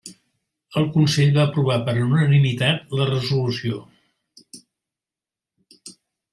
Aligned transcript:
El 0.79 0.87
Consell 0.95 1.29
va 1.35 1.43
aprovar 1.49 1.77
per 1.91 1.95
unanimitat 2.05 2.97
la 3.01 3.09
resolució. 3.11 3.85